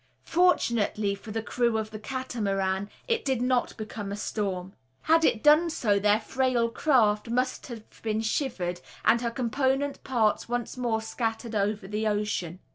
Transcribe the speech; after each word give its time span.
Fortunately 0.25 1.13
for 1.13 1.29
the 1.29 1.43
crew 1.43 1.77
of 1.77 1.91
the 1.91 1.99
Catamaran, 1.99 2.89
it 3.07 3.23
did 3.23 3.39
not 3.39 3.77
become 3.77 4.11
a 4.11 4.15
storm. 4.15 4.73
Had 5.03 5.23
it 5.23 5.43
done 5.43 5.69
so 5.69 5.99
their 5.99 6.19
frail 6.19 6.69
craft 6.69 7.29
must 7.29 7.67
have 7.67 7.83
been 8.01 8.21
shivered, 8.21 8.81
and 9.05 9.21
her 9.21 9.29
component 9.29 10.03
parts 10.03 10.49
once 10.49 10.75
more 10.75 11.01
scattered 11.03 11.53
over 11.53 11.87
the 11.87 12.07
ocean. 12.07 12.57